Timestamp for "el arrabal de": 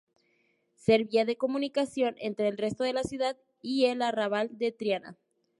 3.85-4.71